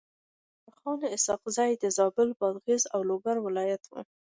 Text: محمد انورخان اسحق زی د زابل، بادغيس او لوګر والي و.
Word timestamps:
محمد 0.67 1.01
انورخان 1.01 1.13
اسحق 1.15 1.43
زی 1.55 1.71
د 1.81 1.85
زابل، 1.97 2.29
بادغيس 2.39 2.83
او 2.93 2.99
لوګر 3.09 3.35
والي 3.41 3.71
و. 3.91 3.93